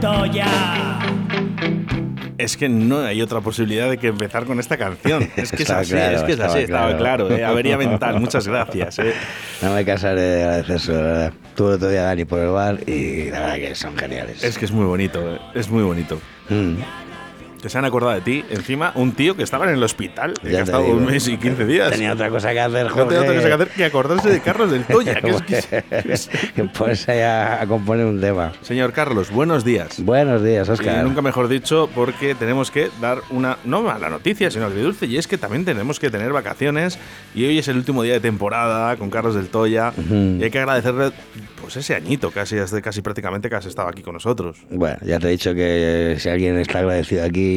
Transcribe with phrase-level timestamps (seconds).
[0.00, 0.98] se llama del Toya.
[2.38, 5.28] Es que no hay otra posibilidad de que empezar con esta canción.
[5.36, 7.26] Es que es así, claro, es que es así, estaba claro.
[7.26, 7.36] claro.
[7.36, 9.00] eh, Avería mental, muchas gracias.
[9.00, 9.12] eh.
[9.60, 11.32] No me cansaré de agradecer la verdad.
[11.56, 14.44] Tuve otro día a Dani por el bar y la verdad que son geniales.
[14.44, 16.20] Es que es muy bonito, eh, es muy bonito.
[16.48, 16.74] Mm.
[17.62, 18.44] Que se han acordado de ti.
[18.50, 20.96] Encima, un tío que estaba en el hospital, que Ya ha estado digo.
[20.96, 21.90] un mes y 15 días.
[21.90, 23.08] Tenía otra cosa que hacer, No Jorge.
[23.08, 25.20] tenía otra cosa que hacer que acordarse de Carlos del Toya.
[25.20, 28.52] que es que- que ponerse ahí a, a componer un tema.
[28.62, 30.00] Señor Carlos, buenos días.
[30.04, 31.04] Buenos días, Y Oscar.
[31.04, 35.26] nunca mejor dicho, porque tenemos que dar una, no mala noticia, sino agridulce, y es
[35.26, 36.98] que también tenemos que tener vacaciones,
[37.34, 40.58] y hoy es el último día de temporada con Carlos del Toya, y hay que
[40.60, 41.10] agradecerle
[41.60, 44.56] pues ese añito, casi, casi prácticamente que has estado aquí con nosotros.
[44.70, 47.47] Bueno, ya te he dicho que si alguien está agradecido aquí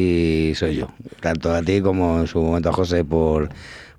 [0.56, 0.88] soy yo.
[1.20, 3.48] Tanto a ti como en su momento a José por,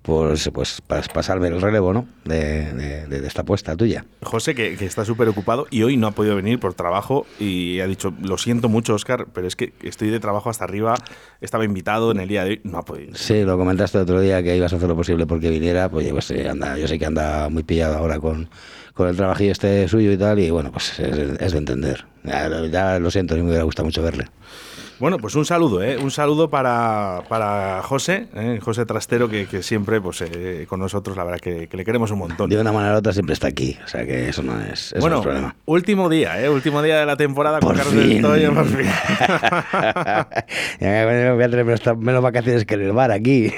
[0.02, 2.06] por pues, pas- pasarme el relevo ¿no?
[2.26, 4.06] de, de- de esta apuesta tuya.
[4.22, 7.80] José, que, que está súper ocupado y hoy no ha podido venir por trabajo y
[7.80, 10.96] ha dicho, lo siento mucho, Oscar, pero es que estoy de trabajo hasta arriba,
[11.42, 13.16] estaba invitado en el día de hoy, no ha podido.
[13.16, 16.10] Sí, lo comentaste el otro día que ibas a hacer lo posible porque viniera, pues,
[16.12, 18.50] pues, anda, yo sé que anda muy pillado ahora con,
[18.94, 22.06] con el trabajillo este suyo y tal, y bueno, pues es, es de entender.
[22.26, 24.26] Ya, ya lo siento, a mí me hubiera gustado mucho verle.
[25.04, 25.98] Bueno, pues un saludo, ¿eh?
[25.98, 28.60] un saludo para, para José, ¿eh?
[28.62, 32.10] José Trastero, que, que siempre pues, eh, con nosotros, la verdad que, que le queremos
[32.12, 32.50] un montón.
[32.50, 34.96] De una manera u otra siempre está aquí, o sea que eso no es, eso
[34.96, 35.56] no bueno, es problema.
[35.66, 36.50] último día, ¿eh?
[36.50, 38.22] último día de la temporada con Por Carlos del fin.
[38.22, 38.88] Toya, por fin.
[40.80, 43.52] Me voy a tener menos, menos vacaciones que en el bar aquí.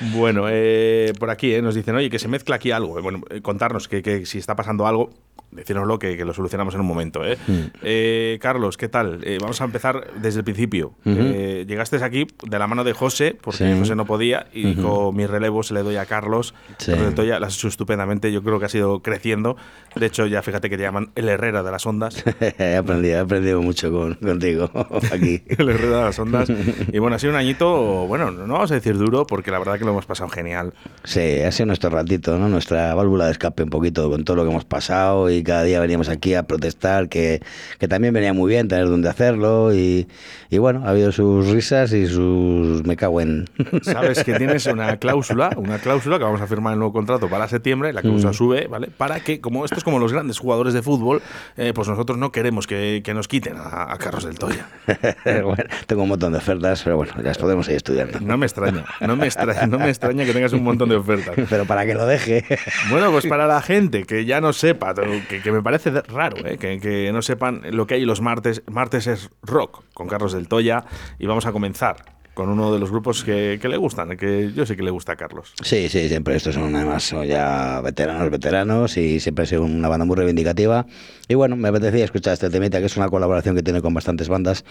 [0.12, 1.62] bueno, eh, por aquí ¿eh?
[1.62, 3.00] nos dicen, oye, que se mezcla aquí algo.
[3.00, 5.10] Bueno, contarnos que, que si está pasando algo,
[5.56, 7.24] decírnoslo que, que lo solucionamos en un momento.
[7.24, 7.36] ¿eh?
[7.82, 9.20] Eh, Carlos, ¿qué tal?
[9.24, 10.94] Eh, vamos a empezar desde el principio.
[11.04, 13.78] Eh, llegaste aquí de la mano de José, porque Sí.
[13.78, 16.54] José no podía, y con mi relevo se le doy a Carlos.
[16.78, 16.92] Sí.
[17.14, 19.56] Toya, lo has hecho estupendamente, yo creo que ha sido creciendo.
[19.94, 22.22] De hecho, ya fíjate que te llaman el Herrera de las ondas.
[22.58, 24.70] he aprendido, he aprendido mucho con, contigo
[25.12, 25.42] aquí.
[25.48, 26.48] el Herrera de las ondas.
[26.92, 29.78] Y bueno, ha sido un añito, bueno, no vamos a decir duro, porque la verdad
[29.78, 30.74] que lo hemos pasado genial.
[31.04, 32.48] Sí, ha sido nuestro ratito, ¿no?
[32.48, 35.80] Nuestra válvula de escape un poquito con todo lo que hemos pasado y cada día
[35.80, 37.40] veníamos aquí a protestar, que,
[37.78, 40.06] que también venía muy bien tener donde hacerlo y,
[40.50, 43.46] y bueno, ha habido sus risas y sus me cago en...
[43.82, 47.48] Sabes que tienes una cláusula, una cláusula que vamos a firmar el nuevo contrato para
[47.48, 48.88] septiembre, la cláusula sube, ¿vale?
[48.88, 51.22] Para que, como esto es como los grandes jugadores de fútbol,
[51.56, 54.68] eh, pues nosotros no queremos que, que nos quiten a, a Carlos del Toya.
[55.24, 58.20] bueno, tengo un montón de ofertas, pero bueno, las podemos ir estudiando.
[58.20, 61.34] No me extraña, no me extraña, no me extraña que tengas un montón de ofertas.
[61.50, 62.44] Pero para que lo deje.
[62.90, 66.36] Bueno, pues para la gente que ya no sepa, que, que me parece de- raro,
[66.46, 66.58] ¿eh?
[66.58, 68.62] que, que no sepan lo que hay los martes.
[68.66, 70.84] Martes es rock con Carlos del Toya
[71.18, 71.96] y vamos a comenzar
[72.34, 75.12] con uno de los grupos que, que le gustan, que yo sé que le gusta
[75.12, 75.54] a Carlos.
[75.62, 80.04] Sí, sí, siempre estos son además ya veteranos, veteranos y siempre ha sido una banda
[80.04, 80.84] muy reivindicativa.
[81.28, 84.28] Y bueno, me apetecía escuchar este temita, que es una colaboración que tiene con bastantes
[84.28, 84.66] bandas.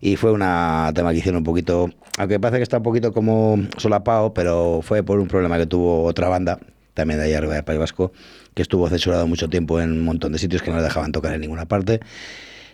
[0.00, 3.58] Y fue una tema que hicieron un poquito, aunque parece que está un poquito como
[3.76, 6.58] solapado, pero fue por un problema que tuvo otra banda,
[6.94, 8.12] también de allá arriba del País Vasco,
[8.54, 11.34] que estuvo censurado mucho tiempo en un montón de sitios que no le dejaban tocar
[11.34, 12.00] en ninguna parte.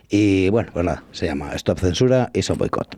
[0.09, 2.97] Y bueno, pues nada, se llama Stop Censura y Son Boycott.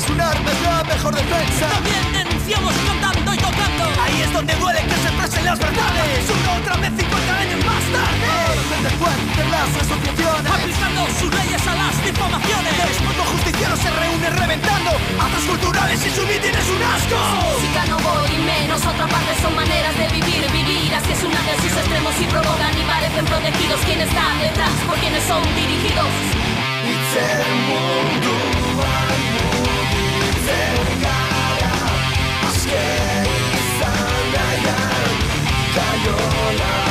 [0.00, 1.68] es un arma, es la mejor defensa.
[1.68, 3.84] También denunciamos cantando y tocando.
[4.00, 6.24] Ahí es donde duele que se presen las verdades.
[6.30, 8.26] Una otra vez 50 años más tarde.
[8.30, 10.52] Ahora las asociaciones.
[10.56, 12.72] Aplicando sus leyes a las difamaciones.
[12.80, 14.90] El mundo justiciero se reúne reventando.
[15.20, 17.18] Atas culturales y su mitin es un asco.
[17.44, 18.80] Música no voy menos.
[18.80, 20.40] Otra parte son maneras de vivir.
[20.50, 23.80] Vivir así es una de sus extremos y provocan y parecen protegidos.
[23.84, 24.72] Quienes están detrás?
[24.88, 26.08] ¿Por quienes son dirigidos?
[26.88, 28.32] It's el mundo,
[30.50, 31.72] mugitzen gara
[32.48, 32.84] Azke
[33.60, 35.18] izan nahian
[35.74, 36.89] Kaiola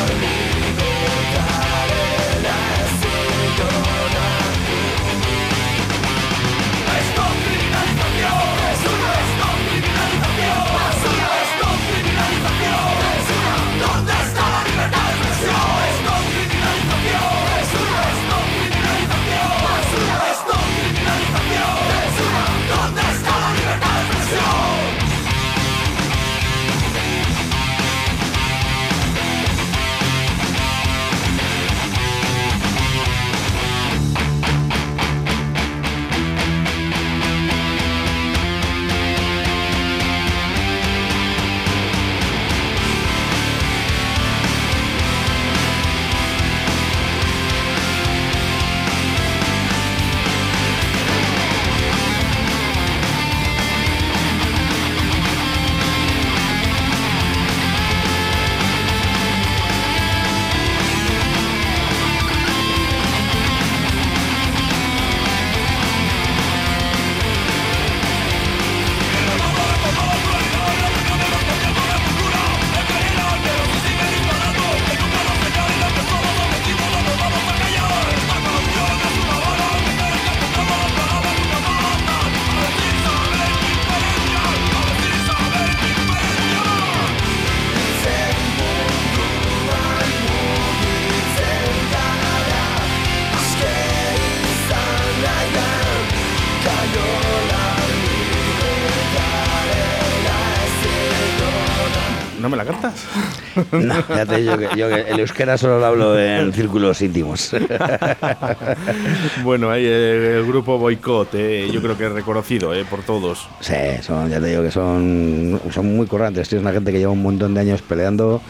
[103.90, 107.52] No, ya te digo que yo que el euskera solo lo hablo en círculos íntimos.
[109.44, 113.48] bueno, eh, el grupo Boicot, eh, yo creo que es reconocido eh, por todos.
[113.60, 116.50] Sí, son, ya te digo que son, son muy corrantes.
[116.50, 118.42] tío, Es una gente que lleva un montón de años peleando.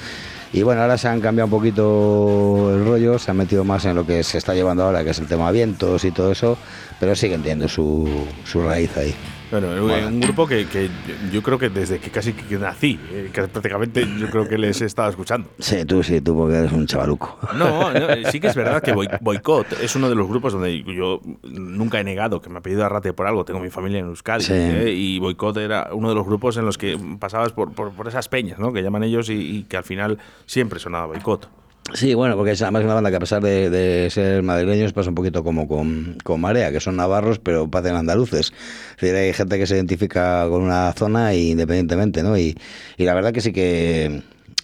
[0.51, 3.95] Y bueno, ahora se han cambiado un poquito el rollo, se han metido más en
[3.95, 6.57] lo que se está llevando ahora, que es el tema vientos y todo eso,
[6.99, 9.13] pero siguen teniendo su, su raíz ahí.
[9.51, 10.07] Bueno, eh, Bueno.
[10.09, 10.89] un grupo que, que
[11.31, 14.79] yo creo que desde que casi que nací, eh, que prácticamente yo creo que les
[14.81, 15.49] he estado escuchando.
[15.57, 17.37] Sí, tú sí, tú porque eres un chavaluco.
[17.55, 20.53] No, no, eh, sí que es verdad que Boi- Boicot es uno de los grupos
[20.53, 23.43] donde yo nunca he negado que me ha pedido Arrate por algo.
[23.43, 24.43] Tengo mi familia en Euskadi.
[24.43, 24.53] Sí.
[24.53, 28.07] eh, y Boicot era uno de los grupos en los que pasabas por, por, por
[28.07, 28.71] esas peñas, ¿no?
[28.71, 31.49] Que llaman ellos y, y que al final siempre sonaba Boicot.
[31.95, 35.09] Sí, bueno, porque es además una banda que a pesar de, de ser madrileños pasa
[35.09, 38.51] un poquito como con, con Marea, que son navarros pero parecen andaluces.
[38.91, 42.37] Es decir, hay gente que se identifica con una zona y independientemente, ¿no?
[42.37, 42.55] Y,
[42.97, 44.21] y la verdad que sí que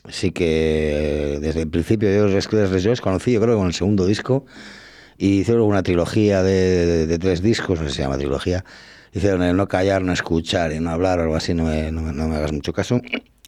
[0.07, 2.47] sí que desde el principio yo les,
[3.01, 4.45] conocí, yo creo con el segundo disco,
[5.17, 8.65] y hicieron una trilogía de, de- tres discos, no sé si se llama trilogía.
[9.13, 12.27] Hicieron el no callar, no escuchar y no hablar o algo así, no no no
[12.29, 13.01] me hagas mucho caso.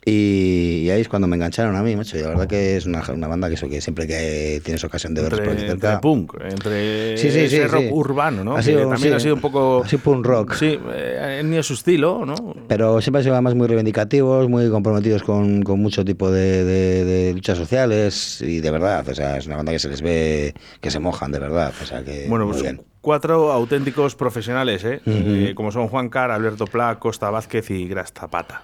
[0.09, 2.17] Y, y ahí es cuando me engancharon a mí, macho.
[2.17, 5.13] Y la verdad que es una, una banda que, eso, que siempre que tienes ocasión
[5.13, 5.87] de verlos por aquí Entre, cerca.
[5.95, 8.53] entre punk, entre Sí, sí, ese sí, rock urbano, ¿no?
[8.53, 9.15] Ha Que sido- también sí.
[9.15, 9.83] ha sido un poco.
[9.83, 10.53] Ha sido punk rock.
[10.53, 12.35] Sí, eh, ni a su estilo, ¿no?
[12.69, 17.03] Pero siempre han sido además muy reivindicativos, muy comprometidos con, con mucho tipo de, de-
[17.05, 20.53] de luchas sociales y de verdad, o sea, es una banda que se les ve
[20.79, 22.81] que se mojan de verdad, o sea que Bueno, muy pues bien.
[23.01, 25.01] cuatro auténticos profesionales, ¿eh?
[25.05, 28.63] Eh, como son Juan Car, Alberto Pla, Costa Vázquez y Gras Zapata.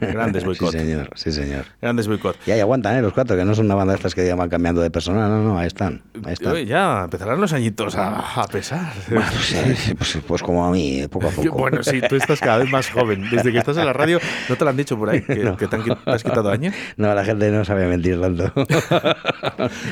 [0.00, 0.72] Grandes Sí, boicot.
[0.72, 1.64] señor, sí, señor.
[1.80, 2.36] Grandes boicot.
[2.46, 3.02] Y ahí aguantan, ¿eh?
[3.02, 5.42] Los cuatro, que no son una banda de estas que van cambiando de personal, no,
[5.42, 6.52] no, ahí están, ahí están.
[6.54, 8.92] Uy, ya empezarán los añitos a, a pesar.
[9.08, 11.58] Bueno, sí, sí, pues, pues como a mí, poco a Yo- poco.
[11.58, 13.28] Bueno, sí, tú estás cada vez más joven.
[13.30, 15.22] Desde que estás en la radio, ¿no te lo han dicho por ahí?
[15.22, 16.74] ¿Que, que te, han qui- te has quitado años?
[16.96, 18.52] No, la gente no sabe mentir tanto.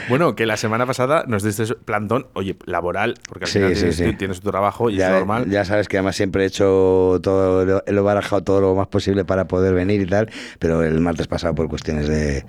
[0.08, 3.80] Bueno, que la semana pasada nos diste plantón, oye, laboral, porque al Sí, final sí,
[3.80, 4.12] tienes, sí.
[4.16, 5.48] tienes tu trabajo y es ya, normal.
[5.48, 9.21] ya sabes que además siempre he hecho todo, lo he barajado todo lo más posible
[9.24, 12.44] para poder venir y tal, pero el martes pasado por cuestiones de,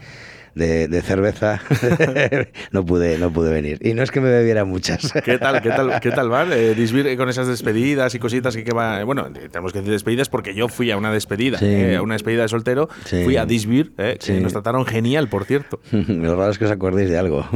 [0.56, 1.62] de, de cerveza
[2.72, 3.80] no pude no pude venir.
[3.82, 5.12] Y no es que me bebiera muchas.
[5.26, 6.50] ¿Qué tal, qué tal, qué tal van?
[6.54, 9.04] Eh, Disbir con esas despedidas y cositas que, que va.
[9.04, 11.66] Bueno, eh, tenemos que decir despedidas porque yo fui a una despedida, Sí.
[11.66, 12.90] eh, a una despedida de soltero.
[13.06, 13.24] Sí.
[13.24, 14.40] Fui a Disbir, eh, que Sí.
[14.40, 15.80] nos trataron genial, por cierto.
[15.92, 17.48] Lo raro es que os acordéis de algo.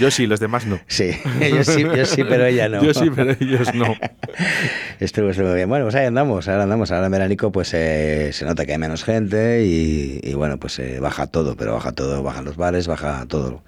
[0.00, 0.78] Yo sí, los demás no.
[0.86, 1.10] Sí,
[1.50, 2.82] yo sí, yo sí, pero ella no.
[2.82, 3.94] Yo sí, pero ellos no.
[5.00, 5.68] Estuvo, estuvo bien.
[5.68, 6.90] Bueno, pues ahí andamos, ahora andamos.
[6.90, 10.78] Ahora en veranico pues eh, se nota que hay menos gente y, y bueno, pues
[10.78, 13.62] eh, baja todo, pero baja todo, bajan los bares, baja todo.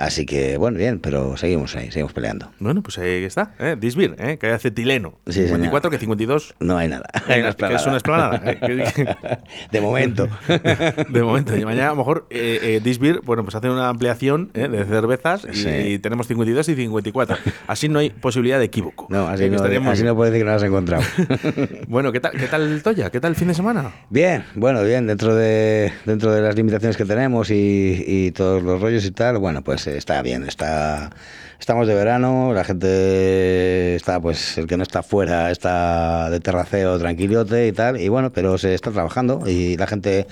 [0.00, 2.50] Así que, bueno, bien, pero seguimos ahí, seguimos peleando.
[2.58, 3.76] Bueno, pues ahí está, ¿eh?
[3.78, 4.38] Disbir, ¿eh?
[4.40, 5.18] que hay acetileno.
[5.26, 5.48] Sí, señor.
[5.58, 6.54] 54 que 52.
[6.58, 7.04] No hay nada.
[7.28, 8.40] Hay una que es una esplanada.
[8.46, 8.58] ¿eh?
[9.70, 10.26] De momento.
[11.10, 11.54] De momento.
[11.54, 14.68] Y mañana a lo mejor eh, eh, Disbir, bueno, pues hace una ampliación ¿eh?
[14.68, 15.68] de cervezas y, Sí.
[15.68, 17.36] y tenemos 52 y 54.
[17.66, 19.06] Así no hay posibilidad de equívoco.
[19.10, 21.02] No, así Eh, no, estaríamos- así no puedes decir que no has encontrado.
[21.88, 23.10] Bueno, ¿qué tal, ¿qué tal Toya?
[23.10, 23.92] ¿Qué tal el fin de semana?
[24.08, 28.80] Bien, bueno, bien, dentro de, dentro de las limitaciones que tenemos y, y todos los
[28.80, 31.10] rollos y tal, bueno, pues está bien, está,
[31.58, 36.98] estamos de verano, la gente está, pues el que no está fuera está de terraceo
[36.98, 40.26] tranquilote y tal, y bueno, pero se está trabajando y la gente,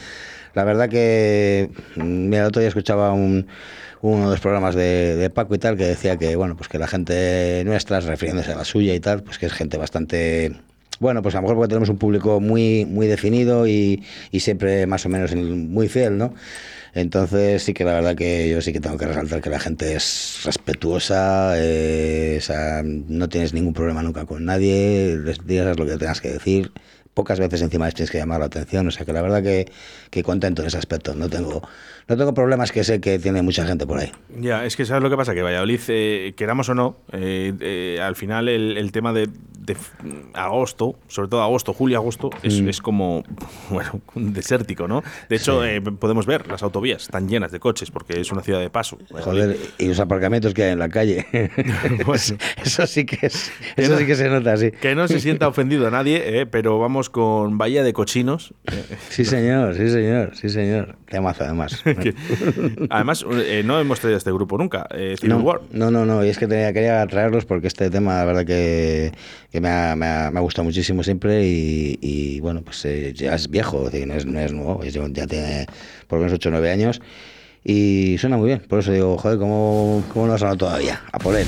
[0.55, 3.47] la verdad que, mm, mira, el otro día escuchaba un
[4.00, 6.79] uno de los programas de, de Paco y tal que decía que bueno pues que
[6.79, 10.53] la gente nuestra refiriéndose a la suya y tal pues que es gente bastante
[11.00, 14.87] bueno, pues a lo mejor porque tenemos un público muy, muy definido y, y siempre
[14.87, 16.35] más o menos muy fiel, ¿no?
[16.95, 19.95] Entonces sí que la verdad que yo sí que tengo que resaltar que la gente
[19.95, 22.40] es respetuosa, eh,
[23.09, 26.73] no tienes ningún problema nunca con nadie, les digas lo que tengas que decir,
[27.14, 29.66] pocas veces encima les tienes que llamar la atención, o sea que la verdad que,
[30.11, 31.62] que contento en ese aspecto, no tengo,
[32.07, 34.12] no tengo problemas que sé que tiene mucha gente por ahí.
[34.38, 38.00] Ya, es que sabes lo que pasa, que Valladolid, eh, queramos o no, eh, eh,
[38.00, 39.28] al final el tema de,
[39.75, 39.77] de
[40.35, 42.69] agosto, sobre todo agosto, julio, agosto, es, Mm.
[42.69, 43.23] es como,
[43.71, 45.03] bueno, un desértico, ¿no?
[45.29, 48.61] De hecho, eh, podemos ver, las autovías están llenas de coches porque es una ciudad
[48.61, 48.99] de paso.
[49.11, 51.27] Joder, y los aparcamientos que hay en la calle.
[52.07, 52.39] Bueno.
[52.65, 54.71] eso sí que es, eso no- sí que se nota, sí.
[54.71, 58.55] Que no se sienta ofendido a nadie, eh, pero vamos con Bahía de Cochinos.
[59.11, 60.97] Sí, señor, sí, señor, sí, señor.
[61.07, 61.83] Temazo, además.
[62.91, 65.61] además, eh, no hemos traído este grupo nunca, eh, Civil No, War.
[65.73, 69.13] no, no, no, y es que tenía, quería traerlos porque este tema, la verdad que,
[69.51, 73.35] que me, ha, me, ha, me ha gustado muchísimo siempre y, bueno, pues eh, ya
[73.35, 75.67] es viejo, no, es, no es nuevo, ya tiene
[76.07, 77.00] por lo menos 8 o 9 años
[77.65, 81.03] y suena muy bien, por eso digo, joder, ¿cómo, cómo no ha sonado todavía?
[81.12, 81.47] A por él.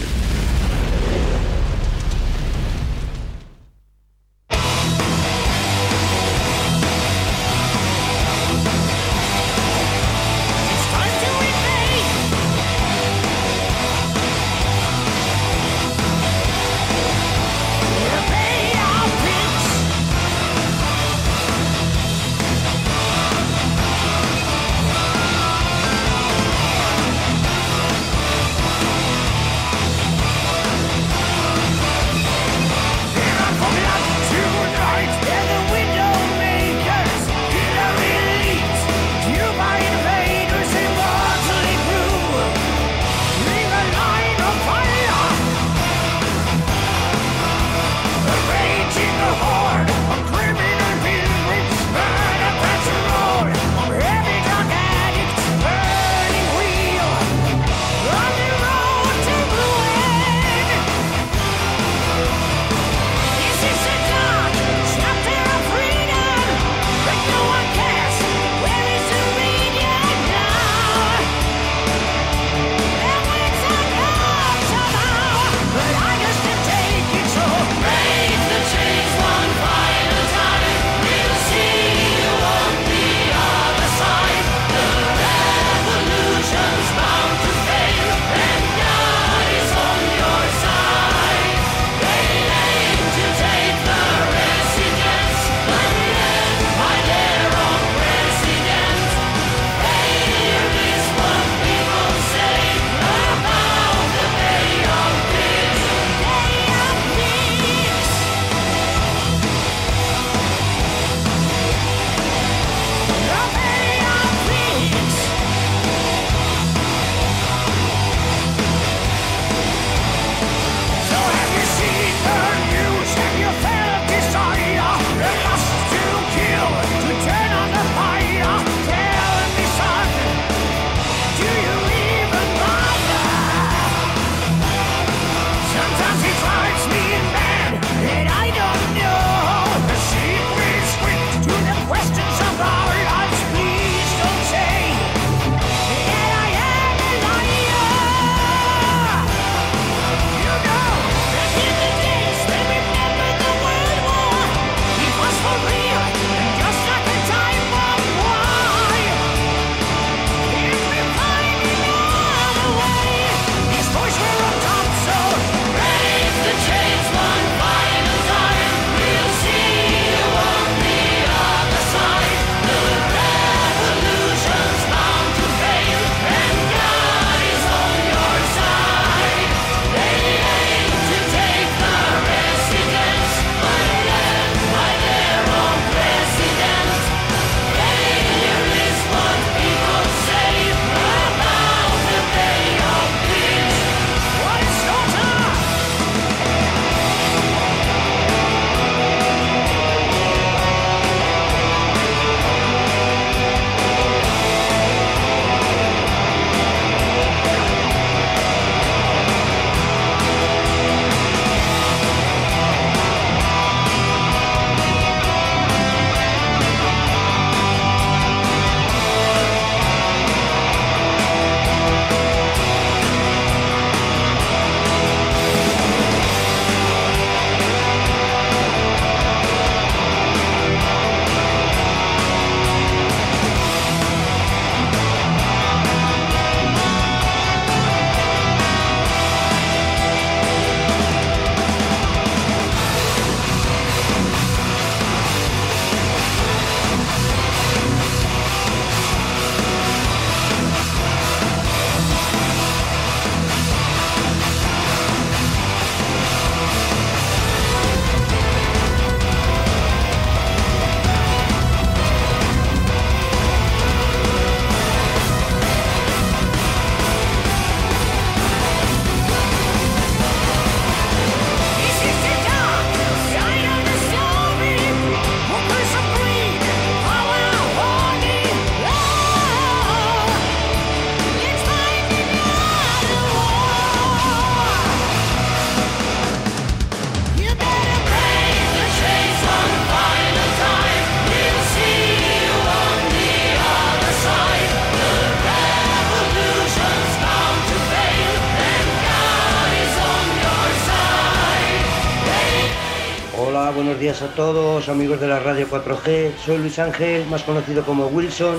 [304.34, 306.32] Todos, amigos de la radio 4G.
[306.44, 308.56] Soy Luis Ángel, más conocido como Wilson.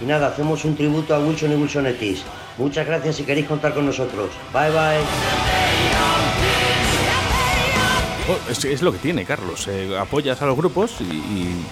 [0.00, 2.22] Y nada, hacemos un tributo a Wilson y Wilsonetis.
[2.58, 4.30] Muchas gracias si queréis contar con nosotros.
[4.52, 5.00] Bye bye.
[8.28, 9.68] Oh, es, es lo que tiene, Carlos.
[9.68, 11.64] eh, apoyas a los grupos y, y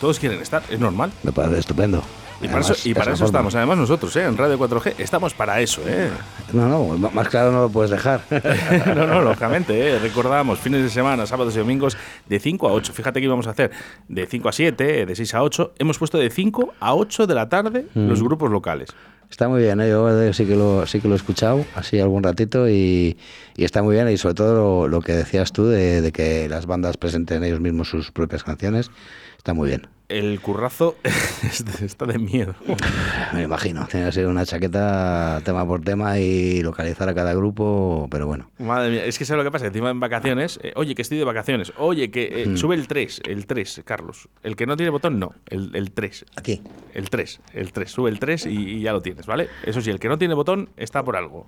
[0.00, 1.12] todos quieren estar, es normal.
[1.22, 2.02] Me parece estupendo.
[2.42, 3.38] Y para Además, eso, y para es la eso forma.
[3.38, 3.54] estamos.
[3.54, 4.24] Además, nosotros, ¿eh?
[4.24, 5.82] en Radio 4G, estamos para eso.
[5.86, 6.08] ¿eh?
[6.52, 8.22] No, no, más claro no lo puedes dejar.
[8.96, 9.98] no, no, lógicamente, ¿eh?
[10.00, 11.96] recordamos, fines de semana, sábados y domingos,
[12.28, 12.92] de 5 a 8.
[12.92, 13.70] Fíjate que íbamos a hacer
[14.08, 15.74] de 5 a 7, de 6 a 8.
[15.78, 18.08] Hemos puesto de 5 a 8 de la tarde Mm.
[18.08, 18.88] los grupos locales.
[19.30, 19.88] Está muy bien, ¿eh?
[19.88, 23.16] yo eh, sí que lo sí que lo he escuchado así algún ratito y,
[23.56, 26.48] y está muy bien y sobre todo lo, lo que decías tú de, de que
[26.48, 28.90] las bandas presenten ellos mismos sus propias canciones
[29.38, 29.86] está muy bien.
[30.10, 30.96] El currazo
[31.82, 32.54] está de miedo.
[33.32, 38.08] Me imagino, tiene que ser una chaqueta tema por tema y localizar a cada grupo,
[38.10, 38.50] pero bueno.
[38.58, 39.66] Madre mía, es que ¿sabes lo que pasa?
[39.68, 42.56] Encima en vacaciones, eh, oye, que estoy de vacaciones, oye, que eh, Mm.
[42.56, 44.28] sube el 3, el 3, Carlos.
[44.42, 46.26] El que no tiene botón, no, el, el 3.
[46.36, 46.60] Aquí.
[46.92, 49.48] El 3, el 3, sube el 3 y, y ya lo tienes, ¿vale?
[49.64, 51.46] Eso sí, el que no tiene botón está por algo.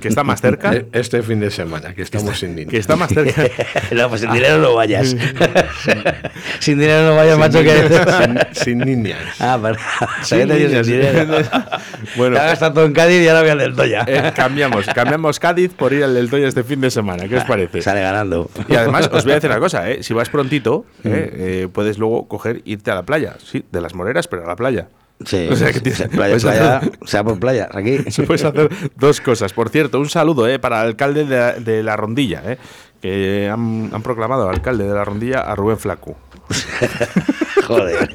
[0.00, 0.72] Que está más cerca.
[0.74, 2.70] E- Este fin de semana, que estamos sin niños.
[2.70, 3.44] Que está más cerca.
[3.92, 5.08] No, pues sin dinero no vayas.
[6.60, 7.62] sin dinero no vayas, macho.
[7.62, 7.88] Que...
[8.18, 9.20] sin, sin niñas.
[9.40, 9.78] ah, para.
[10.22, 11.38] Sin sin dinero.
[12.16, 14.04] Bueno, Ya gastado todo en Cádiz y ahora voy al del Toya.
[14.06, 17.28] eh, cambiamos, cambiamos Cádiz por ir al del Toya este fin de semana.
[17.28, 17.82] ¿Qué os parece?
[17.82, 18.50] Sale ganando.
[18.68, 20.02] Y además, os voy a decir una cosa, ¿eh?
[20.02, 21.30] si vas prontito, ¿eh?
[21.64, 24.56] Eh, puedes luego coger, irte a la playa, sí, de las Moreras, pero a la
[24.56, 24.88] playa.
[25.24, 27.98] Sí, O sea, que tienes- sea playa, puedes playa, hacer- sea por playa, aquí.
[28.10, 29.52] Se puedes hacer dos cosas.
[29.52, 30.58] Por cierto, un saludo ¿eh?
[30.58, 32.58] para el alcalde de, la- de la Rondilla, ¿eh?
[33.00, 36.16] que han, han proclamado al alcalde de la Rondilla a Rubén Flaco.
[37.66, 38.08] Joder.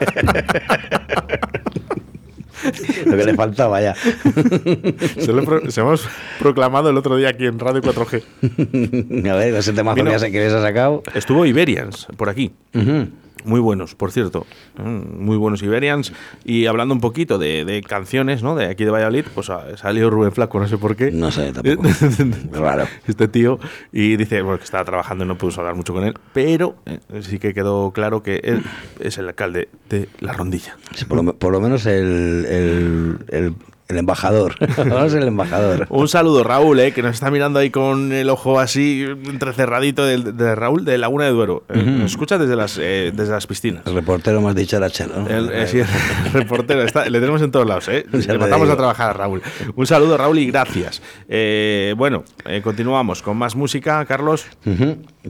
[3.06, 3.96] Lo que le faltaba ya.
[3.96, 6.08] Se lo, he pro- se hemos
[6.40, 9.30] proclamado el otro día aquí en Radio 4G.
[9.30, 11.02] A ver, ese temazo Vino- que has- que les ha sacado.
[11.16, 12.52] Estuvo Iberians por aquí.
[12.74, 13.08] Ujú.
[13.46, 14.46] Muy buenos, por cierto.
[14.78, 16.14] Mm, Muy buenos Iberians.
[16.44, 18.56] Y hablando un poquito de, de canciones, ¿no?
[18.56, 21.12] De aquí de Valladolid, pues ha salido Rubén Flaco, no sé por qué.
[21.12, 21.88] No sé tampoco.
[22.54, 22.86] Raro.
[23.08, 23.60] Este tío.
[23.92, 26.14] Y dice, bueno, que estaba trabajando y no pudo hablar mucho con él.
[26.34, 28.64] Pero eh, sí que quedó claro que él
[29.00, 30.78] es el alcalde de La Rondilla.
[30.96, 33.54] Sí, por, lo, por lo menos el, el, el,
[33.90, 34.54] el embajador.
[34.78, 35.88] Menos el embajador.
[35.90, 40.32] Un saludo, Raúl, eh, que nos está mirando ahí con el ojo así entrecerradito de,
[40.32, 41.64] de Raúl de Laguna de Duero.
[41.70, 43.82] Eh, Nos escucha desde las, eh, desde las piscinas.
[43.88, 44.54] El reportero más
[44.92, 45.22] Chelo.
[45.22, 45.28] ¿no?
[45.28, 45.88] El, eh, sí, el
[46.34, 48.06] reportero, está- le tenemos en todos lados, ¿eh?
[48.12, 49.42] Le matamos a trabajar a Raúl.
[49.76, 51.02] Un saludo, Raúl, y gracias.
[51.28, 52.24] Eh, bueno,
[52.64, 54.46] continuamos con más música, Carlos.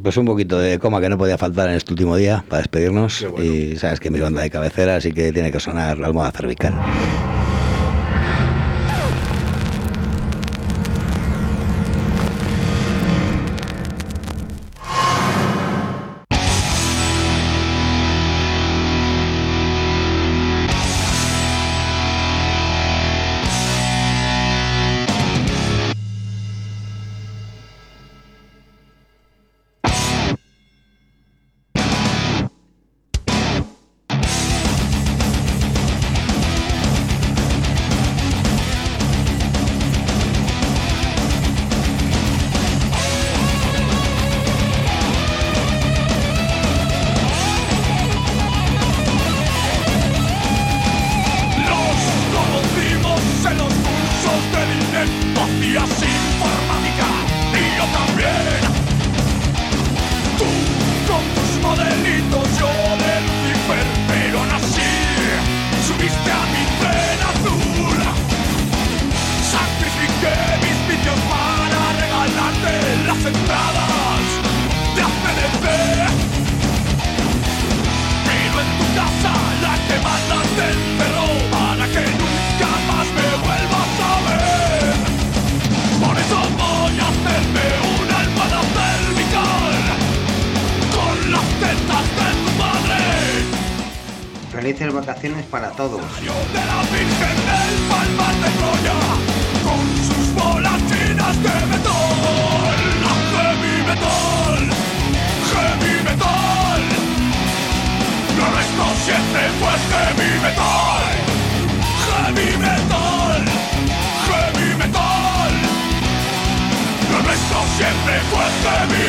[0.03, 3.25] Pues un poquito de coma que no podía faltar en este último día para despedirnos.
[3.41, 6.73] Y sabes que mi banda de cabecera, así que tiene que sonar la almohada cervical.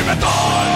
[0.03, 0.70] Metal.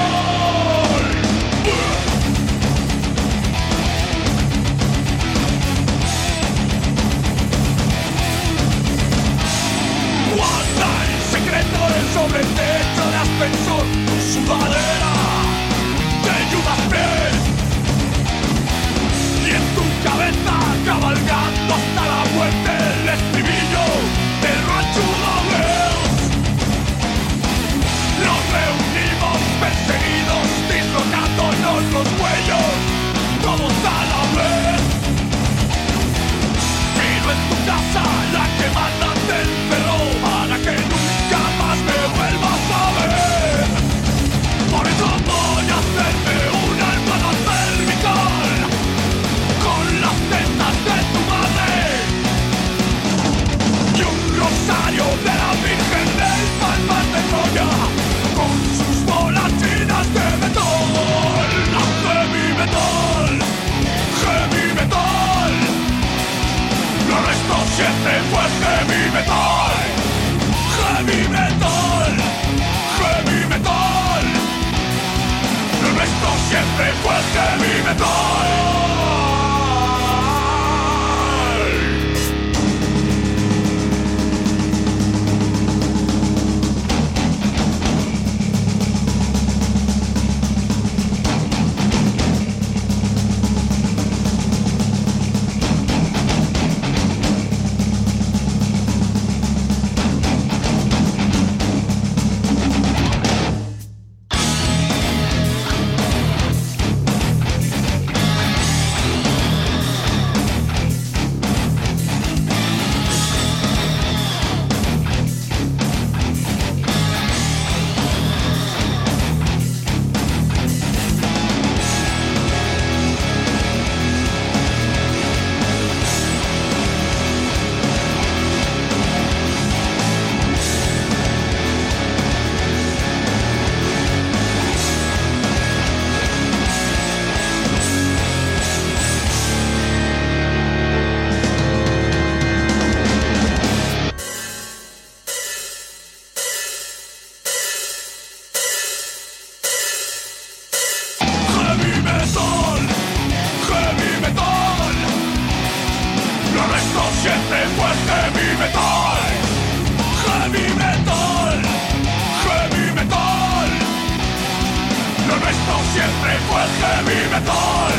[167.39, 167.93] Metal.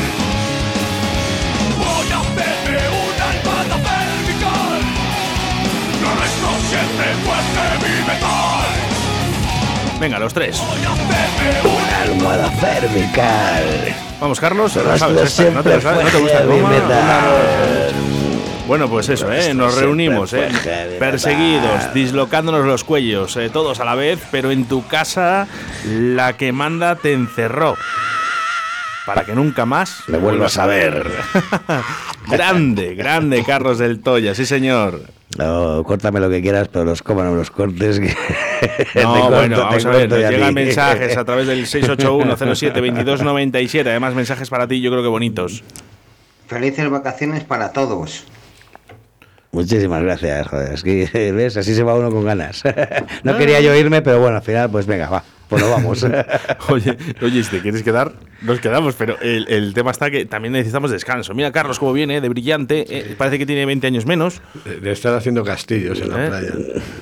[1.77, 4.81] Voy a hacerme una almohada cervical.
[6.01, 8.67] Lo nuestro siempre fue heavy metal.
[9.99, 10.59] Venga, los tres.
[10.59, 13.95] Voy a hacerme una Almohada cervical.
[14.19, 14.75] Vamos, Carlos.
[14.75, 15.83] Lo la sabes esta, ¿no te, sabes?
[15.83, 16.69] fue ¿No te gusta el goma?
[16.69, 17.93] metal.
[18.67, 19.53] Bueno, pues eso, ¿eh?
[19.53, 20.49] Nos reunimos, ¿eh?
[20.99, 25.47] Perseguidos, dislocándonos los cuellos, eh, todos a la vez, pero en tu casa
[25.85, 27.75] la que manda te encerró.
[29.07, 31.09] Para que nunca más Me vuelvas a ver.
[32.29, 34.99] grande, grande Carlos del Toya, sí señor.
[35.37, 38.01] No, córtame lo que quieras, pero los coman los cortes.
[38.01, 38.07] que
[39.01, 40.55] No, corto, bueno, te vamos a ver, nos a llegan ti.
[40.55, 43.87] mensajes a través del 681-07-2297.
[43.87, 45.63] Además, mensajes para ti, yo creo que bonitos.
[46.47, 48.25] Felices vacaciones para todos.
[49.53, 50.73] Muchísimas gracias, joder.
[50.73, 51.55] Es que, ¿ves?
[51.55, 52.61] Así se va uno con ganas.
[53.23, 55.23] no quería yo irme, pero bueno, al final, pues venga, va.
[55.49, 56.03] Pues nos vamos.
[56.69, 60.51] Oye, oye, si te quieres quedar, nos quedamos, pero el, el tema está que también
[60.51, 61.33] necesitamos descanso.
[61.33, 64.41] Mira, Carlos, cómo viene, de brillante, eh, parece que tiene 20 años menos.
[64.81, 66.27] De, estar haciendo castillos en la ¿eh?
[66.27, 66.51] playa.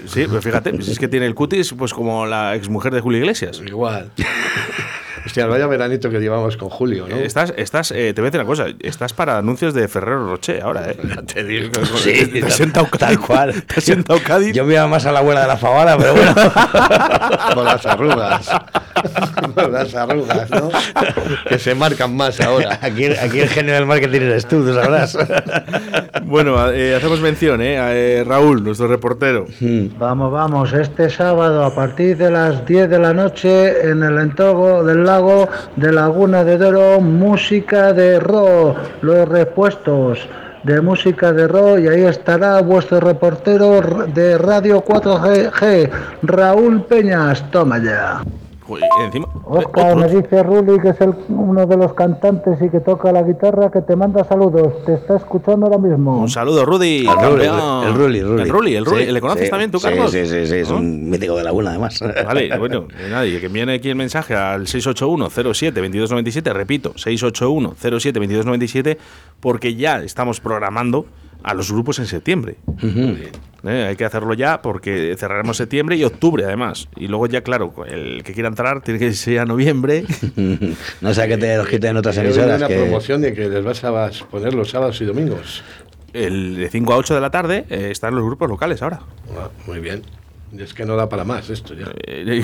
[0.05, 3.19] Sí, pues fíjate, pues es que tiene el cutis pues como la exmujer de Julio
[3.19, 3.61] Iglesias.
[3.65, 4.11] Igual.
[5.25, 7.15] Hostia, vaya veranito que llevamos con Julio, ¿no?
[7.15, 10.27] Eh, Estás, estás, eh, te voy a decir una cosa, estás para anuncios de Ferrero
[10.29, 10.97] Rocher ahora, ¿eh?
[11.33, 11.71] Te digo.
[11.97, 13.63] Sí, te has sentado tal cual.
[13.63, 14.53] Te has sentado Cádiz.
[14.53, 16.33] Yo me iba más a la abuela de la fabada, pero bueno.
[17.55, 18.49] Por las arrugas.
[19.55, 20.69] Las arrugas, ¿no?
[21.49, 22.79] que se marcan más ahora.
[22.81, 25.17] Aquí, aquí el genio del marketing eres tú, tú sabrás.
[26.25, 27.77] Bueno, eh, hacemos mención, ¿eh?
[27.77, 29.45] A, eh, Raúl, nuestro reportero.
[29.99, 34.83] Vamos, vamos, este sábado a partir de las 10 de la noche en el entorno
[34.83, 40.27] del lago de Laguna de Doro, música de rock, los repuestos
[40.63, 45.89] de música de rock y ahí estará vuestro reportero de Radio 4G,
[46.23, 48.23] Raúl Peñas, toma ya.
[48.67, 49.27] Joder, encima.
[49.45, 53.21] Oscar, me dice Ruli que es el- uno de los cantantes y que toca la
[53.21, 56.17] guitarra que te manda saludos, te está escuchando ahora mismo.
[56.19, 57.05] Un saludo, Rudy.
[57.05, 58.41] El Ruli, el Ruli, el Ruli.
[58.41, 59.05] El Ruli, el Ruli.
[59.05, 60.09] Sí, ¿Le conoces sí, también tú, Carlos?
[60.11, 60.77] Sí, sí, sí, es ¿No?
[60.77, 61.99] un mítico de Laguna, además.
[62.25, 68.97] Vale, bueno, y nadie, que viene aquí el mensaje al 681-07-2297, repito, 681-07-2297,
[69.39, 71.05] porque ya estamos programando
[71.45, 72.55] a los grupos en septiembre.
[73.67, 76.87] Eh, hay que hacerlo ya porque cerraremos septiembre y octubre además.
[76.95, 80.05] Y luego ya, claro, el que quiera entrar tiene que ser a noviembre.
[81.01, 82.57] no sea que te los quiten otras emisoras.
[82.57, 85.63] una que- promoción de que les vas a poner los sábados y domingos.
[86.13, 89.01] El de 5 a 8 de la tarde eh, están los grupos locales ahora.
[89.37, 90.01] Ah, muy bien.
[90.57, 91.87] Es que no da para más esto ya.
[92.07, 92.41] Eh,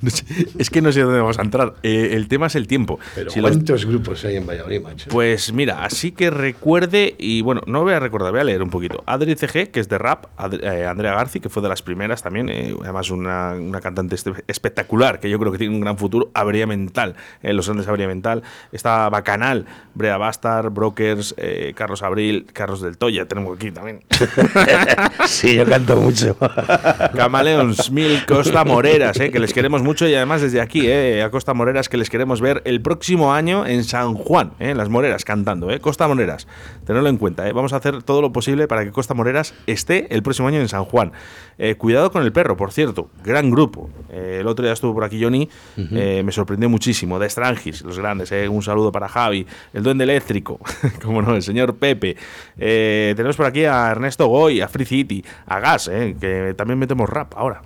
[0.58, 1.74] es que no sé dónde vamos a entrar.
[1.82, 2.98] Eh, el tema es el tiempo.
[3.14, 5.08] Pero Si los- ¿cuántos grupos hay en Valladolid, macho?
[5.10, 8.70] Pues mira, así que recuerde, y bueno, no voy a recordar, voy a leer un
[8.70, 9.02] poquito.
[9.06, 10.26] Adri CG, que es de rap,
[10.62, 12.50] eh, Andrea Garci, que fue de las primeras también,
[12.82, 16.66] además una, una cantante este- espectacular, que yo creo que tiene un gran futuro, Avería
[16.66, 18.42] Mental, los grandes Avería Mental.
[18.72, 21.34] Está Bacanal, Brea Bastar, Brokers,
[21.74, 24.02] Carlos Abril, Carlos del Toya, tenemos aquí también.
[25.26, 26.36] sí, yo canto mucho.
[27.38, 31.30] Camaleons, Mil, Costa Moreras, eh, que les queremos mucho y además desde aquí, eh, a
[31.30, 34.88] Costa Moreras, que les queremos ver el próximo año en San Juan, eh, en las
[34.88, 35.70] Moreras, cantando.
[35.70, 36.48] Eh, Costa Moreras,
[36.84, 37.48] tenedlo en cuenta.
[37.48, 40.58] Eh, vamos a hacer todo lo posible para que Costa Moreras esté el próximo año
[40.60, 41.12] en San Juan.
[41.58, 43.90] Eh, cuidado con el perro, por cierto, gran grupo.
[44.10, 47.18] Eh, el otro día estuvo por aquí Johnny, eh, me sorprendió muchísimo.
[47.18, 50.60] De Strangis, los grandes, eh, un saludo para Javi, el Duende Eléctrico,
[51.02, 52.16] como no, el señor Pepe.
[52.56, 57.08] Tenemos por aquí a Ernesto Goy, a Free City, a Gas, eh, que también metemos
[57.18, 57.62] rap ahora.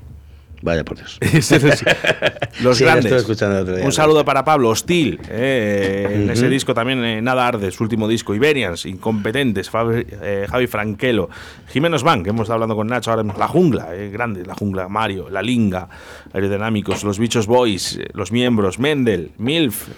[0.65, 1.19] Vaya por Dios.
[2.63, 3.07] Los Sí, grandes.
[3.07, 3.85] estuve escuchando el otro día.
[3.85, 5.19] Un saludo para Pablo Hostil.
[5.29, 8.33] eh, En ese disco también, eh, Nada Arde, su último disco.
[8.33, 11.29] Iberians, Incompetentes, Fabi- eh, Javi Franquelo.
[11.69, 13.41] Jiménez Van, que hemos estado hablando con Nacho ahora mismo.
[13.41, 14.89] La Jungla, eh, grande, La Jungla.
[14.89, 15.89] Mario, La Linga,
[16.33, 19.89] Aerodinámicos, Los Bichos Boys, Los Miembros, Mendel, Milf.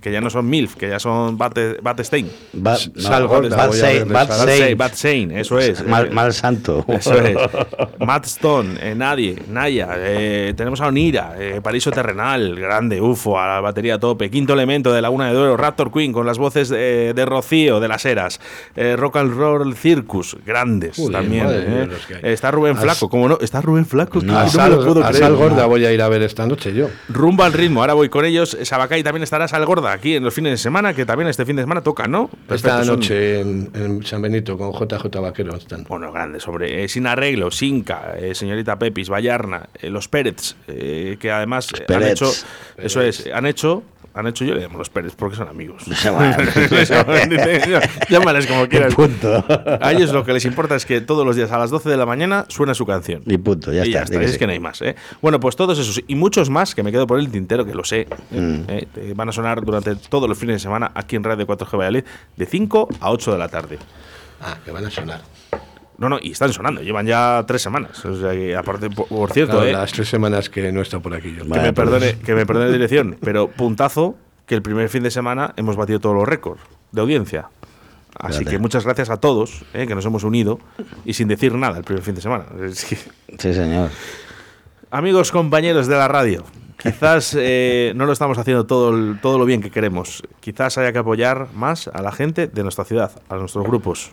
[0.00, 2.30] Que ya no son Milf, que ya son Bate, Batestein.
[2.54, 4.62] Ba- no, Sal Gorda, Bad voy a Saint, ver de Bad Sal- Bad Saint.
[4.62, 5.86] Saint, Bad Saint, eso es.
[5.86, 6.84] Mal, mal santo.
[6.88, 7.36] eso es.
[7.98, 9.88] Matt Stone, eh, Nadie, Naya.
[9.96, 14.30] eh, tenemos a Onira, eh, Paraíso Terrenal, grande, UFO, a la batería a tope.
[14.30, 17.88] Quinto elemento de Laguna de Duero, Raptor Queen con las voces de, de Rocío, de
[17.88, 18.40] las Eras.
[18.76, 21.44] eh, Rock and Roll Circus, grandes también.
[21.44, 22.32] madre eh.
[22.32, 23.38] Está Rubén Flaco, ¿cómo no?
[23.40, 25.22] Está Rubén Flaco, No, no, a me Sal, lo puedo a creer.
[25.24, 26.88] Sal Gorda voy a ir a ver esta noche yo.
[27.08, 28.56] Rumbo al ritmo, ahora voy con ellos.
[28.62, 31.56] Sabacay también estará Sal Gorda aquí en los fines de semana, que también este fin
[31.56, 32.30] de semana toca, ¿no?
[32.32, 35.84] Esta Perfecto, son- noche en, en San Benito con JJ Vaquero están.
[35.84, 36.84] Bueno, grandes, hombre.
[36.84, 41.80] Eh, sin arreglo, Sinca, eh, señorita Pepis, Vallarna, eh, los Pérez, eh, que además eh,
[41.80, 42.12] han Pérez.
[42.12, 42.30] hecho.
[42.78, 43.82] Eso es, han hecho.
[44.14, 45.84] Han hecho, yo le llamo los Pérez porque son amigos.
[48.08, 48.94] Llámales como quieras.
[48.94, 49.44] Punto.
[49.80, 51.96] A ellos lo que les importa es que todos los días a las 12 de
[51.96, 53.22] la mañana suena su canción.
[53.26, 54.04] Y punto, ya Y está.
[54.04, 54.38] di que es sí.
[54.38, 54.82] que no hay más.
[54.82, 54.96] ¿eh?
[55.20, 57.84] Bueno, pues todos esos y muchos más que me quedo por el tintero, que lo
[57.84, 58.60] sé, Mm.
[58.68, 58.86] ¿eh?
[58.96, 62.04] Eh, van a sonar durante todos los fines de semana aquí en Radio 4G Valladolid
[62.36, 63.78] de 5 a 8 de la tarde.
[64.40, 65.22] Ah, que van a sonar.
[65.98, 68.04] No, no, y están sonando, llevan ya tres semanas.
[68.04, 70.98] O sea, que aparte, por, por cierto, Claro, eh, las tres semanas que no está
[70.98, 71.44] por aquí yo.
[71.44, 71.86] que, Vale, me pues.
[71.88, 76.00] perdone, que me perdone dirección, pero puntazo que el primer fin de semana hemos batido
[76.00, 77.48] todos los récords de audiencia.
[78.18, 78.56] Así Fíjate.
[78.56, 80.58] que muchas gracias a todos eh, que nos hemos unido
[81.04, 82.46] y sin decir nada el primer fin de semana.
[83.38, 83.88] Sí, señor.
[84.90, 86.44] Amigos, compañeros de la radio,
[86.80, 90.22] quizás eh, no lo estamos haciendo todo, el- todo lo bien que queremos.
[90.40, 94.12] Quizás haya que apoyar más a la gente de nuestra ciudad, a nuestros grupos.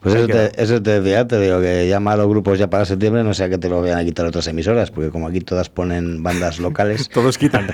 [0.00, 2.84] Pues eso te, eso te decía, te digo que llama a los grupos ya para
[2.84, 5.68] septiembre, no sea que te lo vayan a quitar otras emisoras, porque como aquí todas
[5.68, 7.08] ponen bandas locales.
[7.12, 7.68] Todos quitan.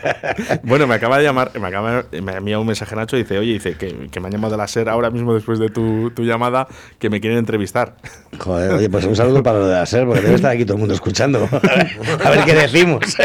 [0.62, 3.38] bueno, me acaba de llamar, me acaba me ha enviado un mensaje Nacho y dice,
[3.38, 6.10] oye, dice que, que me han llamado de la SER ahora mismo después de tu,
[6.10, 7.96] tu llamada, que me quieren entrevistar.
[8.38, 10.74] Joder, oye, pues un saludo para lo de la SER, porque debe estar aquí todo
[10.74, 11.48] el mundo escuchando.
[12.24, 13.16] A ver qué decimos.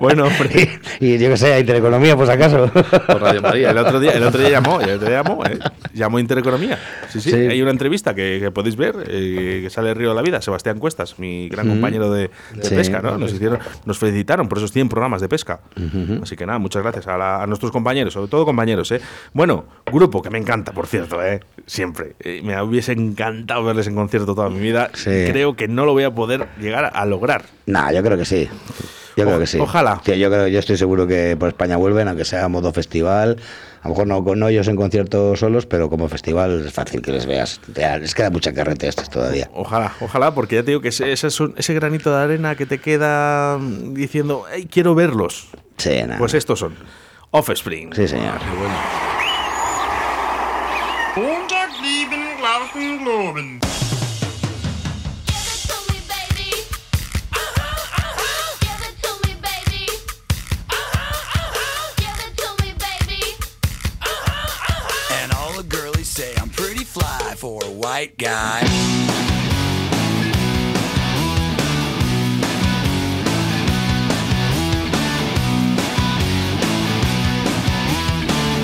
[0.00, 0.80] bueno, hombre.
[1.00, 2.70] Y yo que sé, Intereconomía, si acaso.
[3.06, 3.70] Por Radio María.
[3.70, 5.58] El otro día, el otro día llamó, el otro día llamó, ¿eh?
[5.94, 6.78] llamó Intereconomía.
[7.10, 7.36] Sí, sí, Sí.
[7.36, 10.78] hay una entrevista que, que podéis ver, eh, que sale Río de la Vida, Sebastián
[10.78, 12.74] Cuestas, mi gran compañero de, de Sí.
[12.74, 13.16] pesca, ¿no?
[13.18, 15.60] Nos, hicieron, nos felicitaron por esos 100 programas de pesca.
[16.22, 19.00] Así que nada, muchas gracias a, la- a nuestros compañeros, sobre todo compañeros, ¿eh?
[19.32, 21.40] Bueno, grupo que me encanta, por cierto, ¿eh?
[21.66, 22.14] Siempre.
[22.20, 24.90] Eh, me hubiese encantado verles en concierto toda mi vida.
[25.04, 27.44] Creo que no lo voy a poder llegar a lograr.
[27.66, 28.48] Nah, yo creo que sí.
[29.16, 29.58] Yo creo que sí.
[29.58, 30.00] Ojalá.
[30.04, 33.36] Yo, creo, yo estoy seguro que por España vuelven, aunque sea modo festival.
[33.80, 37.12] A lo mejor no con ellos en conciertos solos, pero como festival es fácil que
[37.12, 37.60] les veas.
[37.72, 39.48] Te- Les queda mucha carrete a estos todavía.
[39.54, 42.56] Ojalá, ojalá, porque ya te digo que ese, ese, es un- ese granito de arena
[42.56, 45.48] que te queda mm, diciendo, "Ey, quiero verlos.
[45.76, 46.18] Sí, nada.
[46.18, 46.74] Pues estos son
[47.30, 47.92] Offspring.
[47.94, 48.38] Sí, señor.
[51.82, 53.60] Lieben, glauben,
[67.38, 68.64] for a white guy.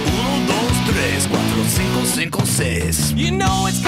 [0.09, 3.13] Uno, dos, tres, cuatro, cinco, cinco, seis.
[3.13, 3.81] You know it's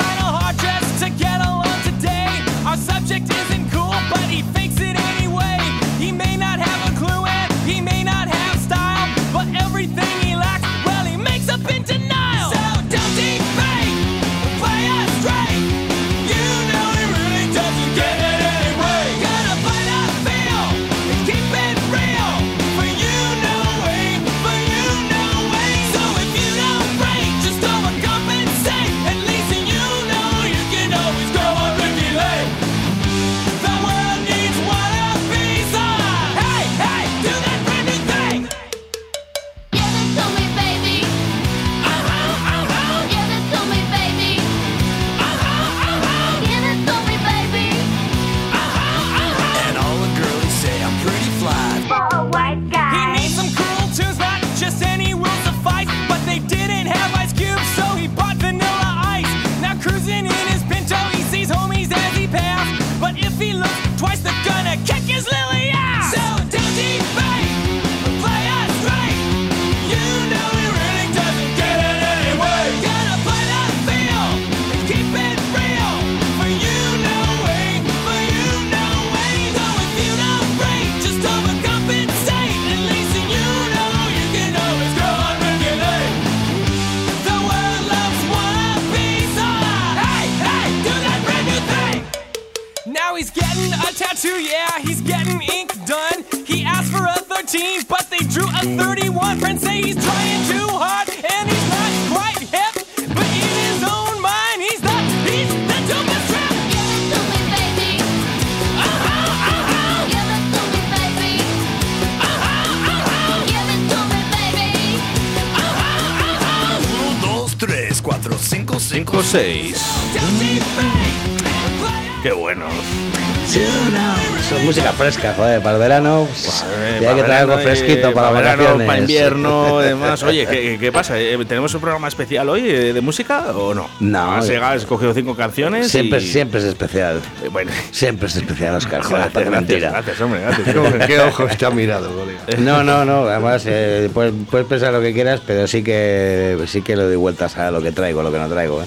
[124.97, 126.27] fresca, joder, para el verano.
[126.29, 128.87] pues, Eh, y hay que traer algo verano, fresquito eh, para verano, vacaciones.
[128.87, 130.23] para invierno, demás.
[130.23, 131.19] Oye, ¿qué, qué pasa?
[131.21, 133.89] Eh, ¿Tenemos un programa especial hoy eh, de música o no?
[134.01, 135.91] No, Has eh, llegado, has escogido cinco canciones.
[135.91, 137.21] Siempre, y- siempre es especial.
[137.45, 139.03] eh, Bueno, Siempre es especial, Oscar.
[139.05, 139.91] Joder, gracias, mentira.
[139.91, 141.07] gracias, hombre, gracias.
[141.07, 142.41] ¿Qué ojos te ha mirado, colega?
[142.59, 143.25] No, no, no.
[143.29, 147.17] Además, eh, puedes, puedes pensar lo que quieras, pero sí que sí que le doy
[147.17, 148.83] vueltas a lo que traigo, a lo que no traigo.
[148.83, 148.87] ¿eh?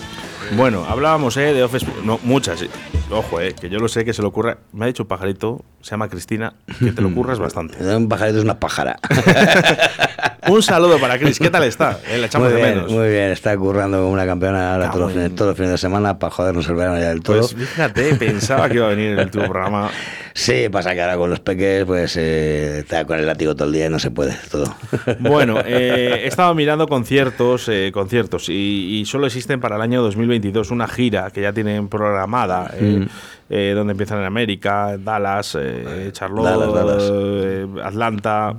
[0.51, 1.85] Bueno, hablábamos eh, de Office.
[2.03, 2.63] No, muchas.
[3.11, 4.57] Ojo, eh, que yo lo sé que se le ocurre.
[4.71, 7.83] Me ha dicho un pajarito, se llama Cristina, que te lo ocurras bastante.
[7.83, 8.99] Un pajarito es una pájara.
[10.47, 11.99] Un saludo para Cris, ¿qué tal está?
[12.09, 12.91] Eh, la echamos muy de bien, menos.
[12.91, 13.29] muy bien.
[13.29, 16.31] Está currando como una campeona ahora Ah, todos, los todos los fines de semana para
[16.31, 17.39] jodernos el verano ya del todo.
[17.41, 19.89] Pues fíjate, pensaba que iba a venir en tu programa.
[20.31, 23.73] Sí, pasa que ahora con los peques, pues eh, está con el látigo todo el
[23.73, 24.73] día y no se puede todo.
[25.19, 30.01] Bueno, eh, he estado mirando conciertos, eh, conciertos y, y solo existen para el año
[30.01, 32.71] 2022 una gira que ya tienen programada,
[33.03, 33.07] eh,
[33.49, 37.03] eh, donde empiezan en América, Dallas, eh, Charlotte, Dallas, Dallas.
[37.11, 38.55] eh, Atlanta.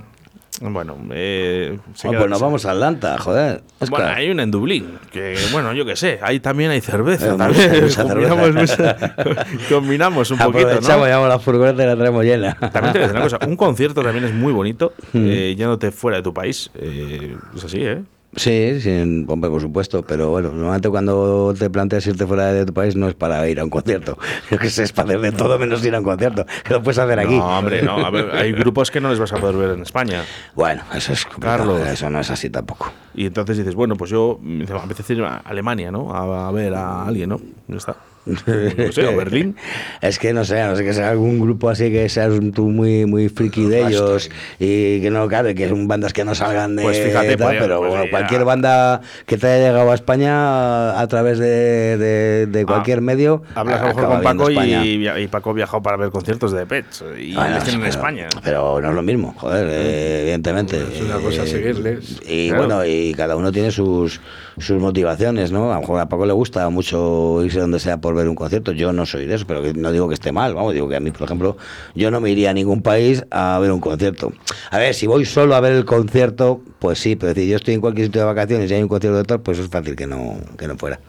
[0.63, 3.63] Bueno, eh, se Oh, pues nos vamos a Atlanta, joder.
[3.89, 7.33] Bueno, hay una en Dublín, que bueno, yo qué sé, ahí también hay cerveza.
[7.33, 7.89] Eh, también.
[7.95, 9.15] combinamos, cerveza.
[9.69, 11.05] combinamos un poquito, ¿no?
[11.05, 12.53] llevamos la furgoneta y la traemos llena.
[12.71, 15.25] También te voy a decir una cosa, un concierto también es muy bonito, Mm.
[15.25, 16.69] eh, yéndote fuera de tu país.
[16.75, 18.03] eh, es así, ¿eh?
[18.35, 22.73] Sí, sí, hombre, por supuesto, pero bueno, normalmente cuando te planteas irte fuera de tu
[22.73, 24.17] país no es para ir a un concierto.
[24.49, 26.81] Yo que sé, es para hacer de todo menos ir a un concierto, que lo
[26.81, 27.35] puedes hacer aquí.
[27.35, 27.97] No, hombre, no.
[27.97, 30.23] A ver, hay grupos que no les vas a poder ver en España.
[30.55, 31.87] Bueno, eso es complicado, Carlos.
[31.87, 32.91] eso no es así tampoco.
[33.13, 36.13] Y entonces dices, bueno, pues yo me apetece ir a Alemania, ¿no?
[36.15, 37.41] A, a ver a alguien, ¿no?
[37.67, 37.97] Ya está.
[38.25, 39.55] No sé, o Berlín.
[40.01, 43.05] Es que no sé, no sé que sea algún grupo así que seas tú muy,
[43.05, 46.83] muy friki de ellos y que no, claro, que son bandas que no salgan de
[46.83, 50.99] Pues fíjate, tal, podría- pero pues bueno, cualquier banda que te haya llegado a España
[50.99, 53.43] a través de, de- de cualquier Ah, medio.
[53.55, 57.03] Hablas a lo mejor con Paco y, y Paco viajó para ver conciertos de Pets
[57.19, 58.27] y Bueno, les tienen en pero- España.
[58.43, 60.77] Pero no es lo mismo, joder, eh, evidentemente.
[60.93, 62.19] Es una cosa Eh, seguirles.
[62.27, 62.65] Y Claro.
[62.65, 64.19] bueno, y cada uno tiene sus,
[64.57, 65.71] sus motivaciones, ¿no?
[65.71, 68.71] A lo mejor a Paco le gusta mucho irse donde sea por ver un concierto.
[68.71, 70.99] Yo no soy de eso, pero no digo que esté mal, vamos, digo que a
[70.99, 71.57] mí, por ejemplo,
[71.95, 74.31] yo no me iría a ningún país a ver un concierto.
[74.69, 77.73] A ver, si voy solo a ver el concierto, pues sí, pero si yo estoy
[77.75, 80.07] en cualquier sitio de vacaciones y hay un concierto de tal, pues es fácil que
[80.07, 80.99] no, que no fuera.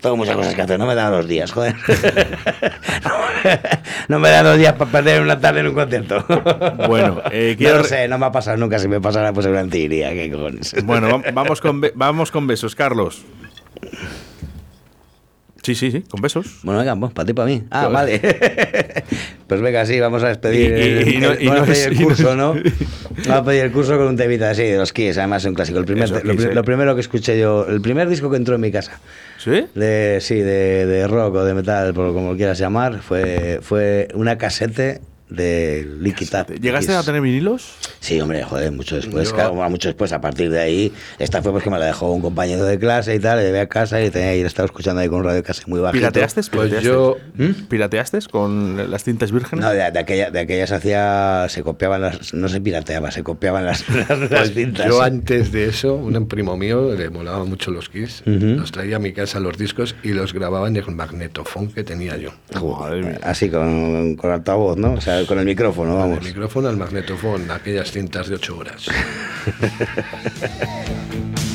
[0.00, 1.74] Tengo muchas cosas que hacer, no me dan los días, joder.
[4.08, 6.24] no me dan los días para perder una tarde en un concierto.
[6.86, 8.78] Bueno, eh, no lo sé, no me ha pasado nunca.
[8.78, 10.10] Si me pasara, pues seguramente iría.
[10.12, 10.74] ¿Qué cojones?
[10.84, 13.22] Bueno, va- vamos con, vamos con besos, Carlos.
[15.66, 16.60] Sí, sí, sí, con besos.
[16.62, 17.64] Bueno, venga, pues, para ti, para mí.
[17.72, 17.92] Ah, Joder.
[17.92, 18.20] vale.
[19.48, 22.54] pues venga, sí, vamos a despedir Y- y- el, y no a pedir curso, ¿no?
[22.54, 25.54] Vamos a pedir el curso con un temita así, de los Kiss, además es un
[25.54, 25.80] clásico.
[25.80, 26.54] El primer, Eso, lo, Kiss, pri- eh.
[26.54, 29.00] lo primero que escuché yo, el primer disco que entró en mi casa,
[29.38, 29.64] ¿Sí?
[29.74, 34.06] de, sí, de, de rock o de metal, por como lo quieras llamar, fue, fue
[34.14, 36.28] una casete de Liquid.
[36.60, 37.74] ¿Llegaste a tener vinilos?
[38.00, 41.50] Sí, hombre, joder, mucho después, Yo- claro, mucho después, a partir de ahí, esta fue
[41.52, 44.00] pues que me la dejó un compañero de clase y tal, le llevé a casa
[44.02, 45.98] y tenía estaba escuchando ahí con un radio casi muy bajito.
[45.98, 46.42] ¿Pirateaste?
[46.50, 46.86] Pues ¿Pirateaste?
[46.88, 47.16] yo-
[47.68, 49.64] ¿Pirateaste con las tintas vírgenes?
[49.64, 53.22] No, de, de aquella, de aquella se hacía, se copiaban las, no se pirateaba, se
[53.22, 54.86] copiaban las, las, las Pues cintas.
[54.86, 58.46] yo antes de eso, un primo mío le molaba mucho los Kiss, Ujú.
[58.60, 62.16] los traía a mi casa los discos y los grababa en el magnetofón que tenía
[62.16, 62.30] yo.
[63.02, 63.18] Mía.
[63.22, 64.92] Así con, con altavoz, ¿no?
[64.94, 66.18] O sea, con el micrófono, vamos.
[66.18, 68.86] El micrófono al magnetofón, aquellas cintas de 8 horas.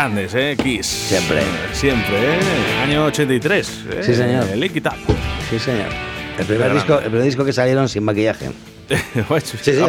[0.00, 0.56] Grandes, ¿eh?
[0.56, 0.86] Kiss.
[0.86, 1.42] Siempre.
[1.74, 2.40] Siempre, ¿eh?
[2.82, 3.68] Año 83.
[3.68, 4.00] ¿eh?
[4.00, 4.46] Sí, señor.
[4.56, 4.94] Lick It Up.
[5.50, 5.88] Sí, señor.
[6.38, 8.46] El primer, disco, el primer disco que salieron sin maquillaje.
[8.88, 9.24] sí, ah,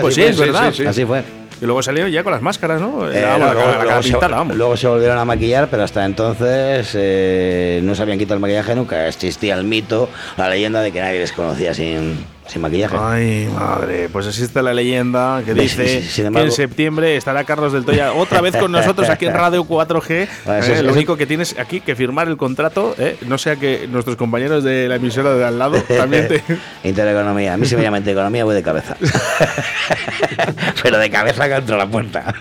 [0.01, 0.73] pues sí, fue, es verdad.
[0.73, 1.23] sí, Así fue.
[1.61, 3.09] Y luego salió ya con las máscaras, ¿no?
[3.09, 4.57] Eh, la, luego, la cara luego se, pintada, vamos.
[4.57, 8.75] luego se volvieron a maquillar, pero hasta entonces eh, no se habían quitado el maquillaje
[8.75, 9.07] nunca.
[9.07, 12.17] Existía el mito, la leyenda de que nadie les conocía sin,
[12.51, 12.97] sin maquillaje.
[12.99, 18.11] Ay, madre, pues existe la leyenda que dice que en septiembre estará Carlos del Toya
[18.11, 20.27] otra vez con nosotros aquí en Radio 4G.
[20.45, 23.37] Ah, eso Eh, es- lo único que tienes aquí que firmar el contrato, eh, no
[23.37, 26.43] sea que nuestros compañeros de la emisora de al lado también te...
[26.83, 27.53] Intereconomía.
[27.53, 28.97] A mí si me llama Intereconomía voy de cabeza.
[30.83, 32.33] Pero de cabeza contra la puerta.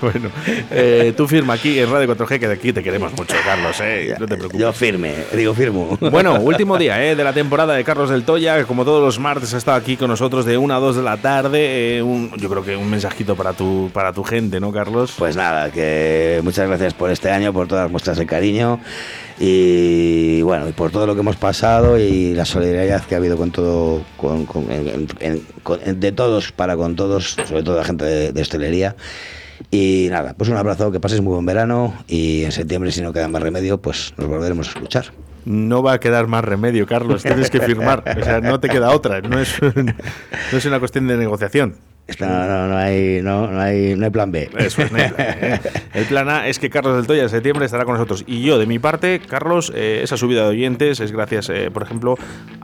[0.00, 0.30] bueno,
[0.70, 4.14] eh, tú firma aquí en Radio 4G que de aquí te queremos mucho, Carlos, eh,
[4.18, 4.60] no te preocupes.
[4.60, 5.98] Yo firme, digo firmo.
[6.00, 9.52] Bueno, último día de la temporada de Carlos del Toya, que como todos los martes
[9.54, 11.98] ha estado aquí con nosotros de 1 a 2 de la tarde.
[11.98, 15.12] eh, un- yo creo que un mensajito para tu, para tu gente, ¿no, Carlos?
[15.18, 18.80] Pues nada, que muchas gracias por este año, por todas las muestras de cariño
[19.40, 23.36] y bueno, y por todo lo que hemos pasado y la solidaridad que ha habido
[23.36, 27.84] con todo, con, con- en- en- con- de todos para con todos, sobre todo la
[27.84, 28.94] gente de, de hostelería.
[29.72, 33.12] Y nada, pues un abrazo, que pases muy buen verano y en septiembre, si no
[33.12, 35.06] queda más remedio, pues nos volveremos a escuchar.
[35.48, 37.22] No va a quedar más remedio, Carlos.
[37.22, 38.04] Tienes que firmar.
[38.20, 39.22] O sea, no te queda otra.
[39.22, 41.76] No es, no es una cuestión de negociación.
[42.20, 44.50] No, no, no, hay, no, no, hay, no hay plan B.
[44.58, 45.60] Eso es, no hay plan, ¿eh?
[45.94, 48.24] El plan A es que Carlos del Toya en septiembre estará con nosotros.
[48.26, 51.82] Y yo, de mi parte, Carlos, eh, esa subida de oyentes es gracias, eh, por
[51.82, 52.16] ejemplo,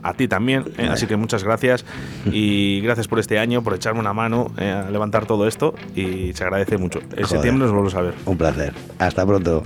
[0.03, 0.65] a ti también.
[0.89, 1.85] así que muchas gracias.
[2.31, 5.73] Y gracias por este año, por echarme una mano a levantar todo esto.
[5.95, 6.99] Y se agradece mucho.
[6.99, 7.27] En Joder.
[7.27, 8.13] septiembre nos volvemos a ver.
[8.25, 8.73] Un placer.
[8.99, 9.63] Hasta pronto.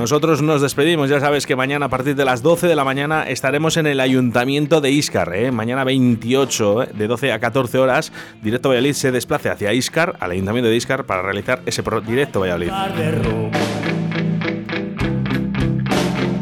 [0.00, 3.24] Nosotros nos despedimos, ya sabes que mañana a partir de las 12 de la mañana
[3.24, 5.52] estaremos en el Ayuntamiento de Iscar, ¿eh?
[5.52, 6.88] mañana 28, ¿eh?
[6.94, 11.04] de 12 a 14 horas, Directo Valladolid se desplace hacia Iscar, al Ayuntamiento de Iscar,
[11.04, 12.70] para realizar ese Directo Valladolid.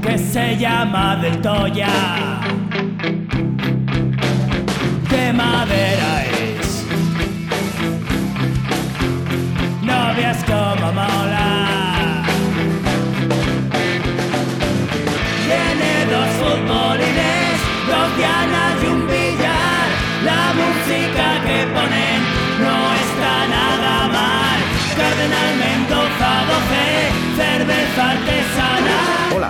[0.02, 1.88] que se llama del Toya.
[5.10, 6.86] De madera es.
[9.82, 10.14] No
[10.46, 11.77] como mola.
[27.38, 28.06] cerveza